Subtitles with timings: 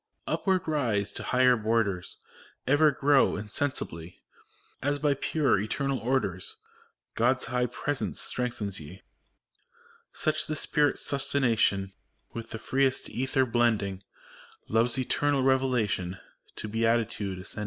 [0.25, 2.17] Upward rise to higher borders!
[2.65, 4.19] Ever grow, insensibly,
[4.81, 6.57] As, by pure, eternal orders,
[7.13, 9.03] God's high Presence strengthens ye!
[10.11, 11.93] Such the Spirits' sustentation.
[12.33, 14.01] With the freest ether blending;
[14.67, 16.17] Love's eternal Revelation,
[16.55, 17.59] To Beatitude ascending.